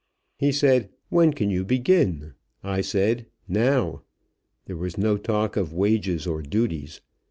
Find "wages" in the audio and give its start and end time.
5.73-6.25